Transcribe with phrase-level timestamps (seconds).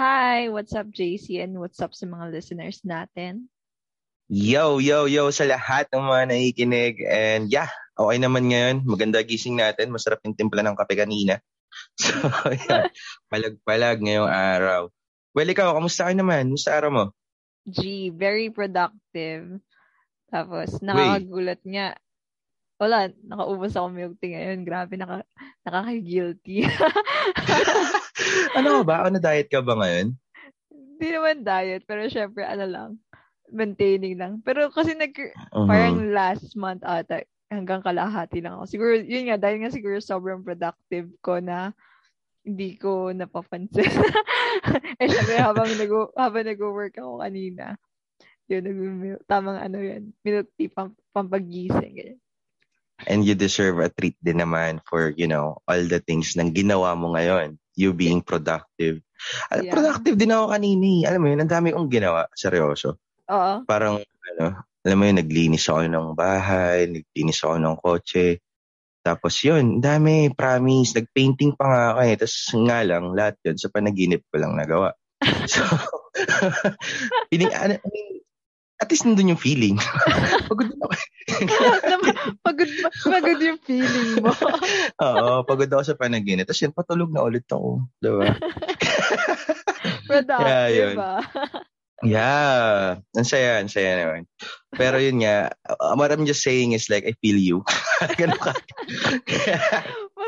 [0.00, 3.52] Hi, what's up JC and what's up sa mga listeners natin?
[4.32, 7.04] Yo, yo, yo sa lahat ng mga nakikinig.
[7.04, 8.88] And yeah, okay naman ngayon.
[8.88, 9.92] Maganda gising natin.
[9.92, 11.44] Masarap yung timpla ng kape kanina.
[12.00, 12.16] So,
[12.48, 12.88] yeah,
[13.28, 14.88] palag-palag ngayong araw.
[15.36, 16.48] Well, ikaw, kamusta ka naman?
[16.48, 17.04] Musta araw mo?
[17.68, 19.60] G, very productive.
[20.32, 22.00] Tapos, nakakagulat nga.
[22.80, 24.64] Wala, nakaubos ako milk tea ngayon.
[24.64, 25.20] Grabe, naka,
[25.68, 26.64] nakaka-guilty.
[28.56, 29.04] ano ba?
[29.04, 30.16] Ano diet ka ba ngayon?
[30.72, 32.90] Hindi naman diet, pero syempre, ano lang,
[33.52, 34.32] maintaining lang.
[34.40, 35.68] Pero kasi nag, uh-huh.
[35.68, 37.20] parang last month ata,
[37.52, 38.64] hanggang kalahati lang ako.
[38.64, 41.76] Siguro, yun nga, dahil nga siguro sobrang productive ko na
[42.48, 43.92] hindi ko napapansin.
[45.04, 47.76] eh, syempre, habang, nag, habang nag-work ako kanina,
[48.48, 51.92] yun, nag- tamang ano yun, milk tea, pam, pampagising.
[51.92, 52.20] Ganyan.
[53.08, 56.92] And you deserve a treat din naman for, you know, all the things nang ginawa
[56.98, 57.56] mo ngayon.
[57.78, 59.00] You being productive.
[59.52, 59.72] Yeah.
[59.72, 61.00] Productive din ako kanina eh.
[61.08, 62.28] Alam mo yun, ang dami kong ginawa.
[62.36, 63.00] Seryoso.
[63.30, 63.52] Oo.
[63.64, 64.44] Parang, ano,
[64.84, 68.26] alam mo yun, naglinis ako ng bahay, naglinis ako ng kotse.
[69.00, 70.92] Tapos yun, dami, promise.
[70.96, 72.14] Nagpainting pa nga ako eh.
[72.20, 74.92] Tapos nga lang, lahat yun sa panaginip ko lang nagawa.
[75.52, 75.64] so,
[77.32, 78.20] pining, ano, I mean,
[78.80, 79.76] at least nandun yung feeling.
[80.48, 80.86] pagod ako.
[82.60, 84.32] Pagod, pagod yung feeling mo.
[85.06, 86.44] Oo, pagod ako sa panaginip.
[86.44, 87.84] Tapos yun, patulog na ulit ako.
[87.98, 88.36] Diba?
[90.06, 90.94] Productive yeah, yun.
[90.96, 91.12] ba?
[92.00, 93.04] Yeah.
[93.12, 94.24] Ang saya, ang saya naman.
[94.72, 97.64] Pero yun nga, uh, what I'm just saying is like, I feel you.
[98.20, 98.56] Ganun ka.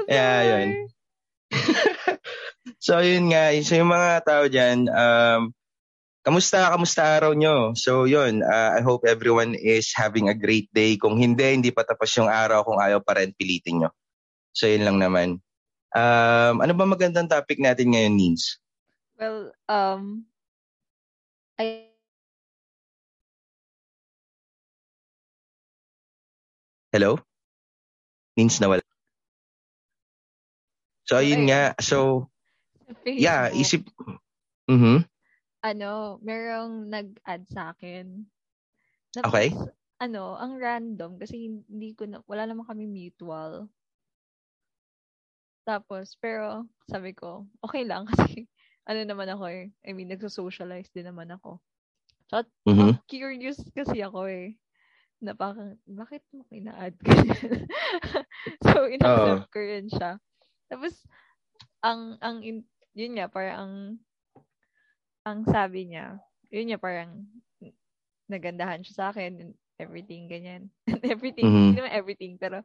[0.09, 0.69] yeah, yun.
[2.81, 5.53] so yun nga, so yung mga tao dyan, um,
[6.23, 7.75] kamusta, kamusta araw nyo?
[7.75, 10.97] So yun, uh, I hope everyone is having a great day.
[10.97, 12.63] Kung hindi, hindi pa tapos yung araw.
[12.63, 13.91] Kung ayaw pa rin, pilitin nyo.
[14.55, 15.43] So yun lang naman.
[15.93, 18.57] Um, ano ba magandang topic natin ngayon, Nins?
[19.21, 20.25] Well, um,
[21.61, 21.93] I
[26.93, 27.17] Hello?
[28.37, 28.85] Means nawala.
[31.09, 31.73] So, ayun nga.
[31.81, 32.29] So,
[33.09, 33.89] yeah, isip...
[34.69, 35.09] Mm-hmm.
[35.63, 38.27] Ano, merong nag-add sa akin.
[39.15, 39.49] Tapos, okay.
[40.03, 43.71] Ano, ang random kasi hindi ko na, wala naman kami mutual.
[45.63, 48.51] Tapos, pero sabi ko, okay lang kasi
[48.83, 49.71] ano naman ako eh.
[49.87, 51.63] I mean, nagso-socialize din naman ako.
[52.27, 52.99] So, mm-hmm.
[53.07, 54.59] curious kasi ako eh.
[55.23, 57.15] Na bakit mo ina-add ka
[58.67, 59.51] so, in-accept oh.
[59.55, 60.19] ko rin siya.
[60.67, 61.07] Tapos,
[61.79, 62.43] ang, ang,
[62.99, 63.75] yun nga, parang ang,
[65.23, 66.19] ang sabi niya,
[66.51, 67.27] yun nga, parang,
[68.27, 70.71] nagandahan siya sa akin, everything, ganyan.
[71.07, 71.63] everything, mm-hmm.
[71.73, 72.63] hindi naman everything, pero,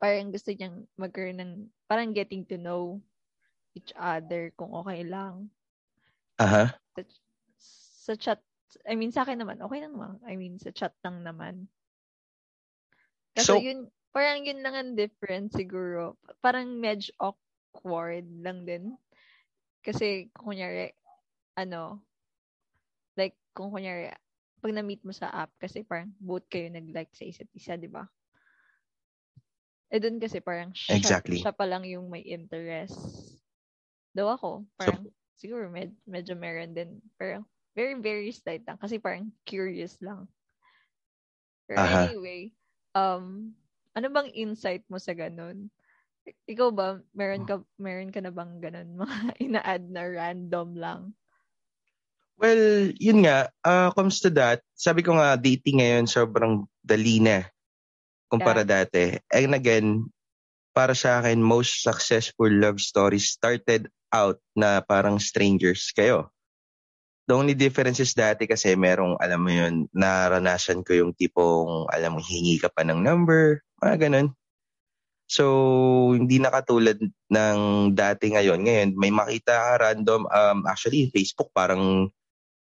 [0.00, 1.52] parang gusto niyang magkaroon ng,
[1.88, 3.00] parang getting to know
[3.76, 5.48] each other kung okay lang.
[6.40, 6.74] Aha.
[6.96, 7.02] Sa,
[8.10, 8.40] sa chat,
[8.88, 10.18] I mean, sa akin naman, okay lang naman.
[10.26, 11.70] I mean, sa chat lang naman.
[13.34, 16.18] Kasi so, yun, parang yun lang ang difference siguro.
[16.38, 18.94] Parang medyo awkward lang din.
[19.82, 20.94] Kasi, kung kunyari,
[21.54, 22.02] ano,
[23.18, 24.10] like, kung kunyari,
[24.58, 28.06] pag na-meet mo sa app, kasi parang both kayo nag-like sa isa't isa, di ba?
[29.94, 31.38] Eh, dun kasi parang siya, exactly.
[31.38, 32.98] siya pa lang yung may interest
[34.10, 34.66] daw ako.
[34.74, 36.98] Parang, so, siguro med- medyo meron din.
[37.14, 38.78] Pero, very, very slight lang.
[38.78, 40.26] Kasi parang curious lang.
[41.66, 42.10] Pero uh-huh.
[42.10, 42.40] anyway,
[42.94, 43.54] um,
[43.94, 45.70] ano bang insight mo sa ganun?
[46.48, 48.96] Ikaw ba, meron ka, meron ka na bang ganun?
[49.02, 51.00] Mga ina-add na random lang?
[52.34, 57.46] Well, yun nga, uh, comes to that, sabi ko nga, dating ngayon sobrang dali na
[58.26, 58.82] kumpara yeah.
[58.82, 59.04] dati.
[59.30, 60.10] And again,
[60.74, 66.34] para sa akin, most successful love stories started out na parang strangers kayo.
[67.24, 72.18] The only difference is dati kasi merong, alam mo yun, naranasan ko yung tipong, alam
[72.18, 74.28] mo, hingi ka pa ng number, mga ganun.
[75.24, 77.00] So, hindi na katulad
[77.32, 77.58] ng
[77.96, 78.60] dati ngayon.
[78.60, 82.12] Ngayon, may makita ka random, um, actually, Facebook parang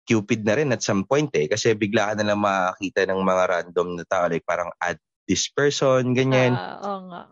[0.05, 1.49] Cupid na rin at some point eh.
[1.49, 5.49] Kasi bigla ka na lang makakita ng mga random na tao, like parang add this
[5.49, 6.53] person, ganyan.
[6.53, 7.23] Uh, oo nga.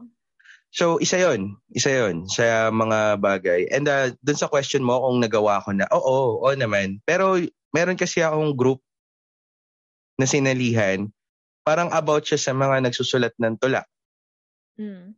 [0.72, 3.69] So, isa yon Isa yon sa mga bagay.
[3.69, 7.04] And uh, dun sa question mo kung nagawa ko na, oo, oo naman.
[7.04, 7.36] Pero
[7.76, 8.80] meron kasi akong group
[10.16, 11.12] na sinalihan,
[11.60, 13.84] parang about siya sa mga nagsusulat ng tula.
[14.80, 15.12] Mm.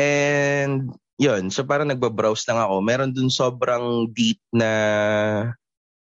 [0.00, 2.80] And yon so parang nagbabrowse lang ako.
[2.80, 4.70] Meron dun sobrang deep na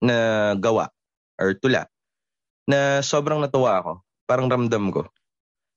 [0.04, 0.92] na gawa
[1.40, 1.88] or tula
[2.68, 3.92] na sobrang natuwa ako.
[4.28, 5.08] Parang ramdam ko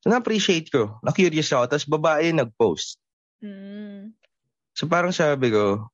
[0.07, 1.03] na-appreciate ko.
[1.03, 1.65] Na-curious ako.
[1.67, 3.03] Tapos babae nag-post.
[3.43, 4.15] Mm.
[4.73, 5.91] So parang sabi ko,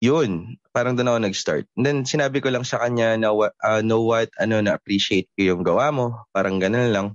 [0.00, 1.66] yun, parang doon ako nag-start.
[1.74, 5.62] And then sinabi ko lang sa kanya na uh, know what, ano, na-appreciate ko yung
[5.66, 6.24] gawa mo.
[6.30, 7.08] Parang ganun lang.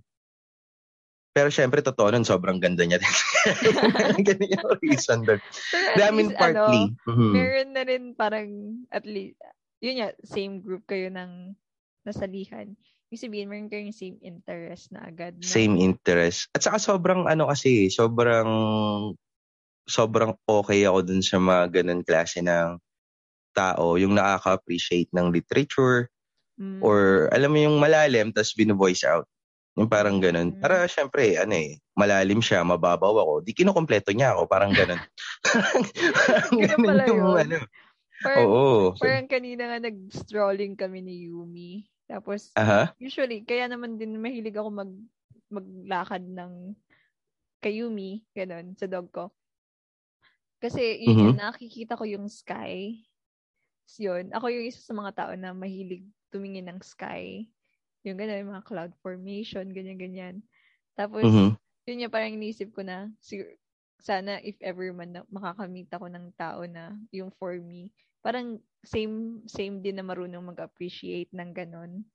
[1.35, 3.15] Pero syempre, totoo nun, sobrang ganda niya din.
[4.23, 5.43] Ganun yung reason doon.
[5.99, 6.95] I mean, partly.
[6.95, 7.31] Ano, mm-hmm.
[7.35, 8.49] Meron na rin parang,
[8.87, 9.35] at least,
[9.85, 11.53] yun nga, same group kayo ng
[12.01, 12.73] nasalihan.
[13.13, 15.37] Yung sabihin, meron kayong same interest na agad.
[15.37, 15.45] Na.
[15.45, 16.49] Same interest.
[16.57, 18.49] At saka sobrang ano kasi, sobrang
[19.85, 22.81] sobrang okay ako dun sa mga ganun klase ng
[23.53, 26.09] tao, yung nakaka-appreciate ng literature,
[26.57, 26.81] mm.
[26.81, 29.29] or alam mo yung malalim, tapos bino-voice out.
[29.77, 30.57] Yung parang ganun.
[30.57, 30.59] Mm.
[30.59, 33.33] Para syempre, ano eh, malalim siya, mababaw ako.
[33.45, 34.99] Di kinukompleto niya ako, parang ganun.
[36.19, 37.37] parang ganun yung yun.
[37.47, 37.57] ano.
[38.23, 38.95] Parang, Oo.
[38.95, 41.83] Parang kanina nga nag-strolling kami ni Yumi.
[42.05, 42.87] Tapos, uh-huh.
[43.01, 44.91] usually, kaya naman din mahilig ako mag
[45.49, 46.73] maglakad ng
[47.61, 49.33] kayumi, ganun, sa dog ko.
[50.61, 51.37] Kasi, yun, mm-hmm.
[51.37, 53.05] nakikita ko yung sky.
[54.01, 57.45] Yun, ako yung isa sa mga tao na mahilig tumingin ng sky.
[58.05, 60.41] Yung ganun, yung mga cloud formation, ganyan-ganyan.
[60.97, 61.49] Tapos, mm-hmm.
[61.89, 63.57] yun yung parang inisip ko na, sig-
[64.01, 67.91] sana if ever man na makakamit ako ng tao na yung for me,
[68.25, 72.05] parang same same din na marunong mag-appreciate ng ganun.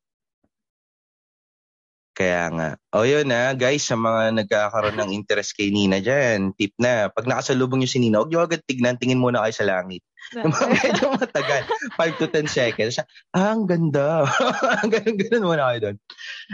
[2.20, 2.70] Kaya nga.
[2.92, 7.24] O yun na, guys, sa mga nagkakaroon ng interest kay Nina dyan, tip na, pag
[7.24, 10.04] nakasalubong yung si Nina, huwag nyo agad tignan, tingin muna kayo sa langit.
[10.36, 11.64] Yung medyo matagal,
[11.96, 13.00] 5 to 10 seconds.
[13.32, 14.28] Ah, ang ganda.
[14.92, 15.96] ganun, ganun muna kayo doon.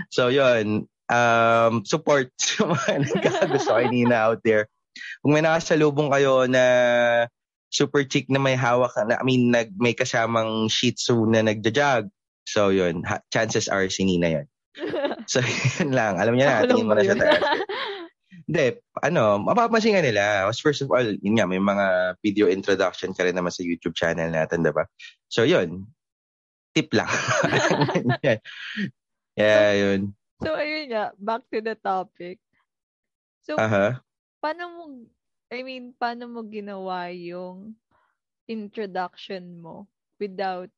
[0.06, 4.70] So yun, um, support sa mga nagkakagusto kay Nina out there.
[5.20, 6.64] Kung may nakasalubong kayo na
[7.70, 12.08] super chick na may hawak na I mean nag may kasamang Shih Tzu na nagja-jog.
[12.46, 14.46] So yun, ha, chances are si Nina 'yan.
[15.32, 15.42] so
[15.80, 17.40] yun lang, alam niya na, tingin mo na siya tayo.
[18.46, 20.46] Hindi, ano, mapapansin nga nila.
[20.54, 24.30] First of all, yun nga, may mga video introduction ka rin naman sa YouTube channel
[24.30, 24.86] natin, diba?
[25.26, 25.90] So, yun.
[26.70, 27.10] Tip lang.
[29.40, 30.14] yeah, yun.
[30.46, 32.38] So, ayun nga, back to the topic.
[33.42, 33.98] So, uh-huh.
[34.46, 34.82] Paano mo
[35.50, 37.78] I mean, paano mo ginawa yung
[38.50, 39.86] introduction mo
[40.18, 40.70] without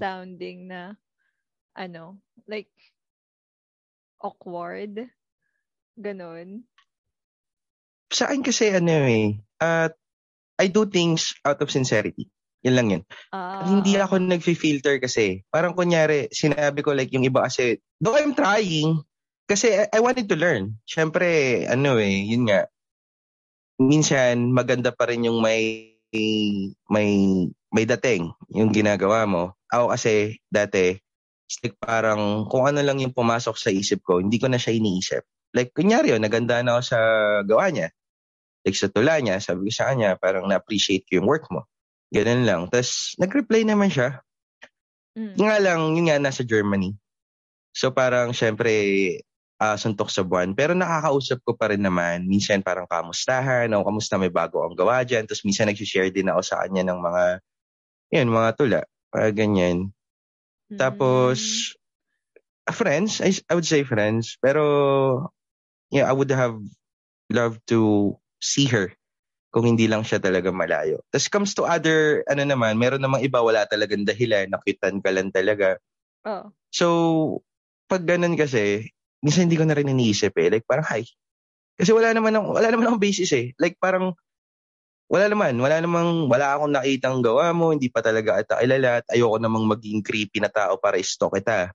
[0.00, 0.96] sounding na,
[1.76, 2.16] ano,
[2.48, 2.72] like,
[4.24, 5.04] awkward?
[6.00, 6.64] Ganon.
[8.08, 9.92] Sa akin kasi, ano eh, uh,
[10.56, 12.32] I do things out of sincerity.
[12.64, 13.02] Yan lang yun.
[13.32, 15.44] Uh, hindi ako nag-filter kasi.
[15.52, 19.04] Parang kunyari, sinabi ko like yung iba kasi, though I'm trying,
[19.44, 20.80] kasi I, I wanted to learn.
[20.88, 22.64] Siyempre, ano eh, yun nga,
[23.80, 25.88] minsan maganda pa rin yung may
[26.92, 27.10] may
[27.72, 29.56] may dating yung ginagawa mo.
[29.72, 31.00] Ako kasi dati
[31.58, 35.26] like parang kung ano lang yung pumasok sa isip ko, hindi ko na siya iniisip.
[35.50, 36.98] Like kunyari yun, naganda na ako sa
[37.42, 37.88] gawa niya.
[38.62, 41.66] Like sa tula niya, sabi ko sa kanya, parang na-appreciate ko yung work mo.
[42.14, 42.62] Ganun lang.
[42.70, 44.22] Tapos nag-reply naman siya.
[45.18, 45.34] Mm.
[45.42, 46.94] Nga lang, yun nga, nasa Germany.
[47.74, 48.70] So parang syempre,
[49.60, 50.56] uh, suntok sa buwan.
[50.56, 52.24] Pero nakakausap ko pa rin naman.
[52.24, 55.28] Minsan parang kamustahan, o kamusta may bago ang gawa dyan.
[55.28, 57.24] Tapos minsan nag-share din ako sa kanya ng mga,
[58.16, 58.80] yun, mga tula.
[59.12, 59.92] Uh, ganyan.
[60.72, 60.80] Mm-hmm.
[60.80, 61.38] Tapos,
[62.64, 64.40] uh, friends, I, I would say friends.
[64.40, 65.28] Pero,
[65.92, 66.56] yeah, I would have
[67.28, 68.96] loved to see her
[69.50, 71.02] kung hindi lang siya talaga malayo.
[71.10, 75.34] Tapos comes to other, ano naman, meron namang iba, wala talagang dahilan, nakitan ka lang
[75.34, 75.74] talaga.
[76.22, 76.54] Oh.
[76.70, 76.86] So,
[77.90, 80.48] pag ganun kasi, minsan hindi ko na rin iniisip eh.
[80.48, 81.04] Like parang, hi.
[81.76, 83.52] Kasi wala naman, akong, wala naman akong basis eh.
[83.56, 84.12] Like parang,
[85.10, 85.56] wala naman.
[85.58, 87.72] Wala namang, wala akong nakitang gawa mo.
[87.74, 89.02] Hindi pa talaga ata kilala.
[89.02, 91.74] At ayoko namang maging creepy na tao para stalk kita.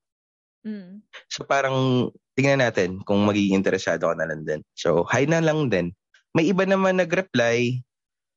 [0.65, 1.05] Mm.
[1.29, 4.61] So parang, tingnan natin kung magiging interesado ka na lang din.
[4.75, 5.95] So, hi na lang din.
[6.35, 7.79] May iba naman nag-reply.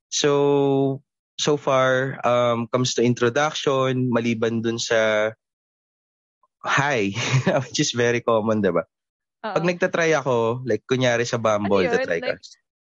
[0.08, 1.02] So,
[1.34, 5.30] so far, um, comes to introduction, maliban dun sa
[6.62, 7.10] hi,
[7.66, 8.86] which is very common, diba?
[9.38, 9.54] Uh-oh.
[9.54, 12.34] Pag nagtatry ako, like kunyari sa Bumble, ano tatry like, ka.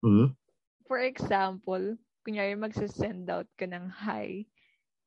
[0.01, 0.29] Mm-hmm.
[0.89, 1.93] For example,
[2.25, 4.49] kunyari magsasend out ka ng hi,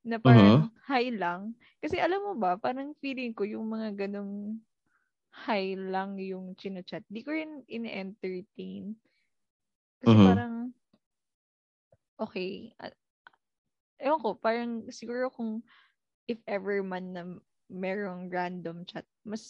[0.07, 0.87] na parang uh-huh.
[0.87, 1.51] hi lang.
[1.83, 4.59] Kasi alam mo ba, parang feeling ko yung mga ganong
[5.47, 7.03] hi lang yung chinachat.
[7.11, 8.95] Di ko rin in-entertain.
[9.99, 10.27] Kasi uh-huh.
[10.31, 10.55] parang,
[12.23, 12.71] okay,
[13.99, 15.59] ewan ko, parang siguro kung
[16.27, 17.23] if ever man na
[17.67, 19.43] merong random chat, mas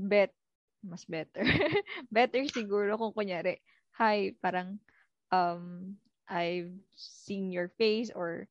[0.00, 0.32] bet
[0.80, 1.44] mas better.
[2.08, 3.60] better siguro kung kunyari,
[3.92, 4.80] hi, parang
[5.28, 8.48] um I've seen your face or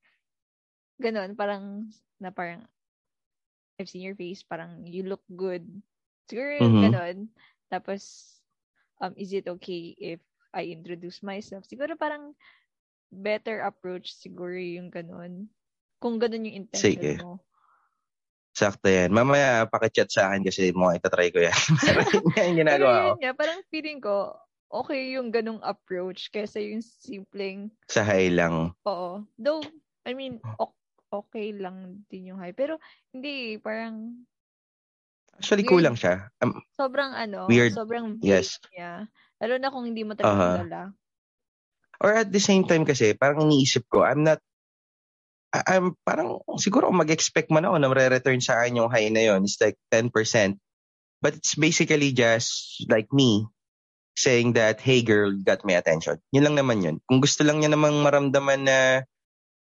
[1.02, 1.90] ganun, parang
[2.22, 2.70] na parang
[3.80, 5.66] I've seen your face, parang you look good.
[6.30, 6.84] Siguro mm-hmm.
[6.86, 7.18] ganun.
[7.74, 8.36] Tapos
[9.02, 10.22] um is it okay if
[10.54, 11.66] I introduce myself?
[11.66, 12.38] Siguro parang
[13.10, 15.50] better approach siguro yung ganun.
[15.98, 17.18] Kung ganun yung intention Sige.
[17.18, 17.42] mo.
[18.60, 19.16] Sakto yan.
[19.16, 21.56] Mamaya, pakichat sa akin kasi mo itatry ko yan.
[22.36, 23.24] yan yung ginagawa ko.
[23.24, 24.36] Nga, parang feeling ko,
[24.68, 27.72] okay yung ganung approach kaysa yung simpleng...
[27.88, 28.76] Sa high lang.
[28.84, 29.24] Oo.
[29.40, 29.64] Though,
[30.04, 30.44] I mean,
[31.08, 32.52] okay lang din yung high.
[32.52, 32.84] Pero,
[33.16, 34.28] hindi, parang...
[35.40, 35.72] Actually, weird.
[35.80, 36.28] kulang siya.
[36.44, 37.72] Um, sobrang ano, weird.
[37.72, 38.60] sobrang yes.
[38.76, 39.08] niya.
[39.40, 40.92] Lalo na kung hindi mo talaga uh-huh.
[42.04, 44.44] Or at the same time kasi, parang iniisip ko, I'm not,
[45.54, 49.58] I'm parang, siguro mag-expect man ako na re-return sa akin yung high na yon It's
[49.58, 50.14] like 10%.
[51.20, 53.50] But it's basically just like me
[54.14, 56.22] saying that, hey girl, got my attention.
[56.32, 56.96] Yun lang naman yun.
[57.10, 58.78] Kung gusto lang niya namang maramdaman na,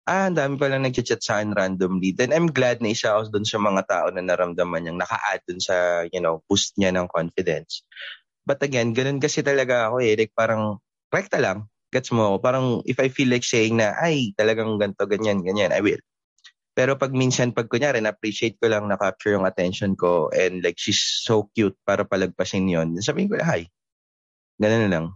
[0.09, 3.47] ah, ang dami palang nag-chat sa akin randomly, then I'm glad na isa ako dun
[3.49, 7.83] sa mga tao na naramdaman niyang naka-add dun sa, you know, boost niya ng confidence.
[8.45, 10.17] But again, ganun kasi talaga ako eh.
[10.17, 10.81] Like parang,
[11.13, 11.69] rekta lang.
[11.89, 12.37] Gets mo?
[12.37, 16.01] Parang if I feel like saying na, ay, talagang ganto ganyan, ganyan, I will.
[16.79, 21.01] Pero pag minsan, pag kunyari, na-appreciate ko lang na-capture yung attention ko and like, she's
[21.01, 23.67] so cute para palagpasin yon sabihin ko na, hi.
[24.63, 25.07] Ganun na lang.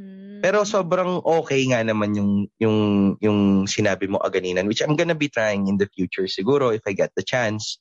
[0.00, 0.40] Mm.
[0.40, 2.76] Pero sobrang okay nga naman yung, yung,
[3.20, 6.96] yung sinabi mo aganinan, which I'm gonna be trying in the future siguro if I
[6.96, 7.76] get the chance.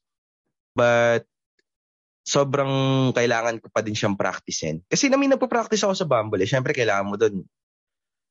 [0.75, 1.23] But
[2.27, 4.83] sobrang kailangan ko pa din siyang practicein.
[4.85, 6.49] Kasi namin nagpa-practice ako sa Bumble eh.
[6.49, 7.47] Siyempre, kailangan mo doon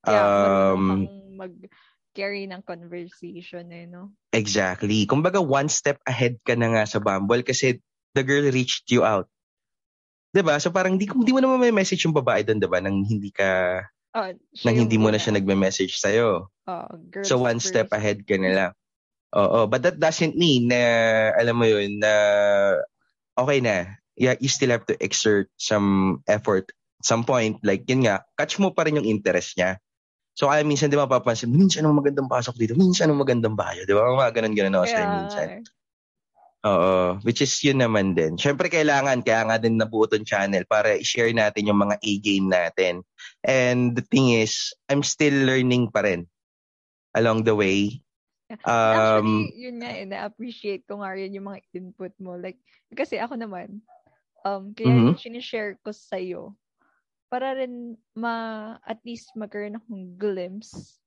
[0.07, 4.15] Yeah, um, mag-carry ng conversation eh, no?
[4.31, 5.09] Exactly.
[5.09, 7.83] Kumbaga, one step ahead ka na nga sa Bumble kasi
[8.15, 9.27] the girl reached you out.
[10.33, 10.61] 'Di ba?
[10.61, 12.79] So parang hindi, hindi mo naman may message yung babae doon, 'di ba?
[12.85, 13.81] Nang hindi ka
[14.15, 14.31] oh,
[14.65, 16.53] nang hindi mo na siya nagme-message sa iyo.
[16.69, 16.87] Oh,
[17.25, 18.73] so one step ahead ka na lang.
[19.33, 20.81] Oo, but that doesn't mean na
[21.37, 22.13] alam mo 'yun na
[23.37, 23.97] okay na.
[24.19, 28.75] Yeah, you still have to exert some effort some point like yun nga, catch mo
[28.75, 29.79] pa rin yung interest niya.
[30.39, 33.83] So kaya minsan di ba papansin, minsan anong magandang pasok dito, minsan anong magandang bayo,
[33.83, 34.07] di ba?
[34.07, 35.11] Mga ganun-ganun ako yeah.
[35.19, 35.49] minsan.
[36.63, 38.39] Oo, which is yun naman din.
[38.39, 43.03] Siyempre kailangan, kaya nga din nabuo tong channel para i-share natin yung mga A-game natin.
[43.43, 46.31] And the thing is, I'm still learning pa rin
[47.19, 47.99] along the way.
[48.65, 52.33] Um, Actually, yun nga, eh, na-appreciate ko nga rin yung mga input mo.
[52.33, 52.57] Like,
[52.97, 53.85] kasi ako naman,
[54.41, 55.21] um, kaya mm-hmm.
[55.21, 56.57] sinishare ko sa'yo
[57.29, 61.01] para rin ma at least magkaroon akong glimpse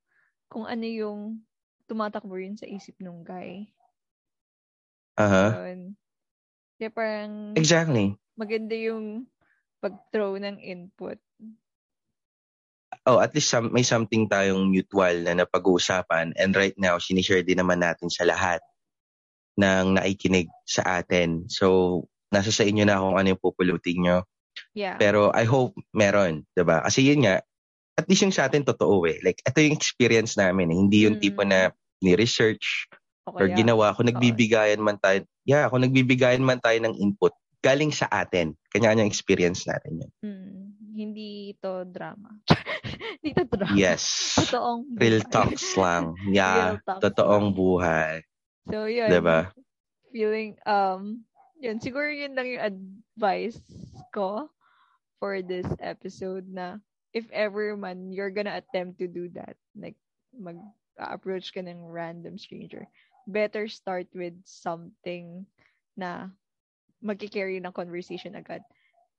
[0.48, 1.42] kung ano yung
[1.90, 3.68] tumatakbo rin sa isip ng guy.
[5.18, 5.46] Aha.
[5.52, 5.92] Uh-huh.
[6.82, 8.18] Kaya parang Exactly.
[8.38, 9.30] Maganda yung
[9.82, 11.18] pag-throw ng input.
[13.06, 17.58] Oh, at least some, may something tayong mutual na napag-uusapan and right now sinishare din
[17.58, 18.62] naman natin sa lahat
[19.58, 21.50] ng naikinig sa atin.
[21.50, 24.18] So, nasa sa inyo na kung ano yung pupulutin nyo.
[24.72, 24.96] Yeah.
[24.96, 26.84] Pero I hope meron, 'di ba?
[26.88, 27.44] Kasi yun nga,
[28.00, 29.20] at least yung sa atin totoo eh.
[29.22, 30.78] Like ito yung experience namin eh.
[30.80, 31.24] Hindi yung mm.
[31.24, 32.88] tipo na ni-research
[33.28, 33.94] okay, or ginawa.
[33.94, 38.58] Kung nagbibigayan man tayo, yeah, kung nagbibigayan man tayo ng input, galing sa atin.
[38.74, 40.12] Kanya-kanyang experience natin yun.
[40.26, 40.62] Mm.
[40.92, 42.42] Hindi ito drama.
[43.22, 43.78] Hindi ito drama.
[43.78, 44.36] Yes.
[44.36, 45.00] Totoong buhay.
[45.00, 46.04] Real talks lang.
[46.36, 46.82] Yeah.
[46.84, 47.56] talks totoong lang.
[47.56, 48.14] buhay.
[48.68, 49.10] So, yun.
[49.14, 49.40] Diba?
[50.12, 51.24] Feeling, um,
[51.62, 53.62] yun, siguro yun lang yung advice
[54.12, 54.52] ko
[55.22, 56.82] for this episode na
[57.14, 59.96] if ever man you're gonna attempt to do that, like
[60.34, 62.90] mag-approach ka ng random stranger,
[63.30, 65.46] better start with something
[65.94, 66.34] na
[67.06, 68.66] magkikarry ng conversation agad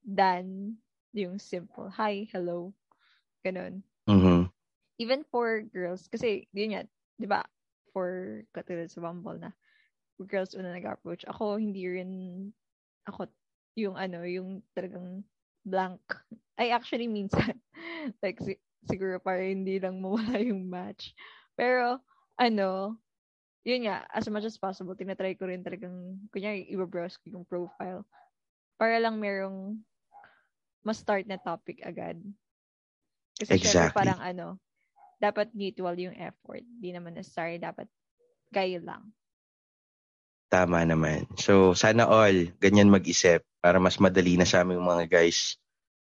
[0.03, 0.75] than
[1.15, 2.75] yung simple, hi, hello,
[3.45, 3.79] ganun.
[4.09, 4.51] Mm-hmm.
[4.99, 6.83] Even for girls, kasi yun nga,
[7.15, 7.47] di ba,
[7.95, 9.55] for katulad sa Bumble na,
[10.27, 11.23] girls una nag-approach.
[11.29, 12.11] Ako, hindi rin,
[13.07, 13.29] ako,
[13.77, 15.23] yung ano, yung talagang
[15.65, 15.99] blank.
[16.59, 17.57] Ay, actually, minsan,
[18.23, 21.15] like, si- siguro para hindi lang mawala yung match.
[21.57, 21.99] Pero,
[22.37, 22.99] ano,
[23.63, 28.03] yun nga, as much as possible, tinatry ko rin talagang, kunyari, i-browse ko yung profile.
[28.75, 29.79] Para lang merong
[30.83, 32.19] ma-start na topic agad.
[33.39, 33.71] Kasi exactly.
[33.71, 34.59] syempre parang ano,
[35.17, 36.61] dapat mutual yung effort.
[36.67, 37.87] Di naman necessary, dapat
[38.51, 39.09] kayo lang.
[40.51, 41.25] Tama naman.
[41.39, 45.55] So, sana all ganyan mag-isip para mas madali na sa aming mga guys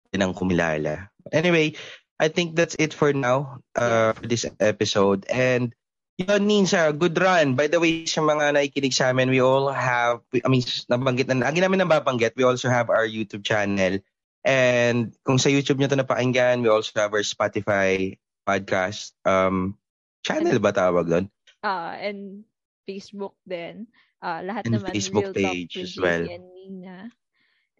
[0.09, 1.13] din ang kumilala.
[1.29, 1.77] Anyway,
[2.17, 5.29] I think that's it for now uh, for this episode.
[5.29, 5.69] And
[6.17, 7.53] yun, Ninsa, good run.
[7.53, 11.51] By the way, sa mga nakikinig sa amin, we all have, I mean, nabanggit na,
[11.51, 13.99] lagi namin nababanggit, we also have our YouTube channel.
[14.45, 19.75] And kung sa YouTube nyo ito napakinggan, we also have our Spotify podcast um,
[20.21, 21.25] channel ba tawag doon?
[21.65, 22.45] Ah, uh, and
[22.85, 23.89] Facebook din.
[24.21, 26.23] Uh, lahat and naman Facebook Real page Talk as well.
[26.29, 26.97] And Nina.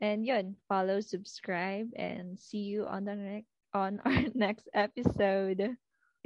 [0.02, 5.76] And yun, follow, subscribe, and see you on the next on our next episode.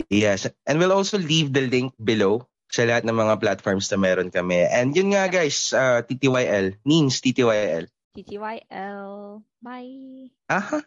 [0.07, 0.47] Yes.
[0.65, 4.61] And we'll also leave the link below sa lahat ng mga platforms na meron kami.
[4.61, 6.77] And yun nga guys, uh, TTYL.
[6.85, 7.89] Means TTYL.
[8.13, 9.41] TTYL.
[9.59, 10.29] Bye.
[10.47, 10.79] Aha.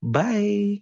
[0.00, 0.80] Bye.